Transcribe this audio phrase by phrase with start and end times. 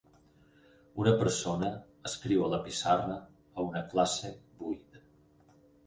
[1.03, 1.69] Una persona
[2.11, 5.09] escriu a la pissarra a una classe buida.